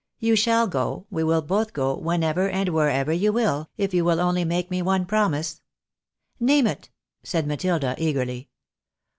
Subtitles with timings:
[0.17, 4.19] You shall go, we will both go whenever and wherever you will, if you will
[4.19, 5.61] only make me one promise.""
[6.39, 6.89] Name it,"
[7.21, 8.49] said Matilda, eagerly.